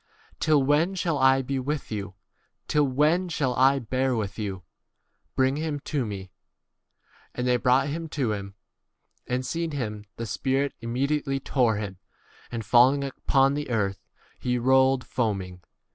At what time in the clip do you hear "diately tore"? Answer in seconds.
11.07-11.77